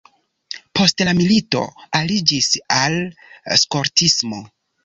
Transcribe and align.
Post 0.79 1.03
la 1.09 1.13
milito 1.19 1.61
aliĝis 1.99 2.49
al 2.81 2.99
skoltismo. 3.67 4.43